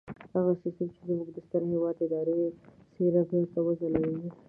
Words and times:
هغه 0.35 0.53
سيستم 0.61 0.87
چې 0.95 1.01
زموږ 1.09 1.27
د 1.33 1.37
ستر 1.45 1.61
هېواد 1.71 1.97
اداري 2.05 2.41
څېره 2.93 3.21
بېرته 3.29 3.59
وځلوي. 3.61 4.27